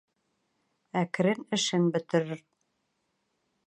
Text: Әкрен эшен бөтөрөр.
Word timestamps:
Әкрен 1.03 1.45
эшен 1.59 1.87
бөтөрөр. 1.97 2.45